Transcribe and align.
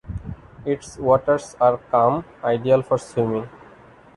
Its 0.65 0.97
waters 0.97 1.55
are 1.61 1.77
calm, 1.77 2.25
ideal 2.43 2.81
for 2.81 2.97
swimming. 2.97 3.47